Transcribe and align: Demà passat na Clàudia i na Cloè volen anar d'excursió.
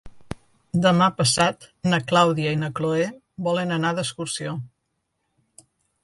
Demà 0.83 1.09
passat 1.17 1.67
na 1.91 1.99
Clàudia 2.11 2.53
i 2.57 2.59
na 2.61 2.69
Cloè 2.79 3.03
volen 3.49 3.75
anar 3.75 3.91
d'excursió. 3.99 4.55